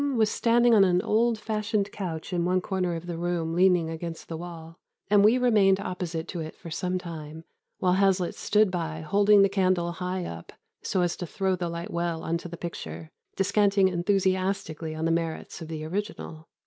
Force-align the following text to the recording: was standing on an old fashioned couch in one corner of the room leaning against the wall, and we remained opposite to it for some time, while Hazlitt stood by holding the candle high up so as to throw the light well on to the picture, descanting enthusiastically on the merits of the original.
was 0.15 0.31
standing 0.31 0.73
on 0.73 0.83
an 0.83 0.99
old 1.03 1.37
fashioned 1.37 1.91
couch 1.91 2.33
in 2.33 2.43
one 2.43 2.59
corner 2.59 2.95
of 2.95 3.05
the 3.05 3.19
room 3.19 3.53
leaning 3.53 3.87
against 3.87 4.27
the 4.27 4.35
wall, 4.37 4.79
and 5.11 5.23
we 5.23 5.37
remained 5.37 5.79
opposite 5.79 6.27
to 6.27 6.39
it 6.39 6.55
for 6.55 6.71
some 6.71 6.97
time, 6.97 7.43
while 7.77 7.93
Hazlitt 7.93 8.33
stood 8.33 8.71
by 8.71 9.01
holding 9.01 9.43
the 9.43 9.47
candle 9.47 9.91
high 9.91 10.25
up 10.25 10.53
so 10.81 11.01
as 11.03 11.15
to 11.17 11.27
throw 11.27 11.55
the 11.55 11.69
light 11.69 11.91
well 11.91 12.23
on 12.23 12.39
to 12.39 12.47
the 12.47 12.57
picture, 12.57 13.11
descanting 13.35 13.89
enthusiastically 13.89 14.95
on 14.95 15.05
the 15.05 15.11
merits 15.11 15.61
of 15.61 15.67
the 15.67 15.85
original. 15.85 16.47